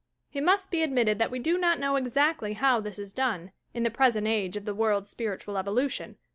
[0.33, 3.83] It must be admitted that we do not know exactly bow this is done, in
[3.83, 6.17] the present age of the world's spiritoal evolution.